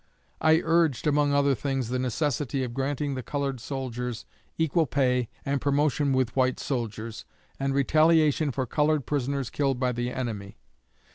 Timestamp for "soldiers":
3.61-4.25, 6.59-7.23